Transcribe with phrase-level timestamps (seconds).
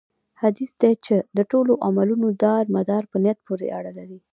[0.41, 4.17] حديث دی چې: د ټولو عملونو دار مدار په نيت پوري اړه لري